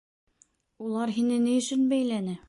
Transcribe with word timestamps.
—Улар 0.85 1.13
һине 1.17 1.37
ни 1.43 1.53
өсөн 1.65 1.85
бәйләне? 1.93 2.39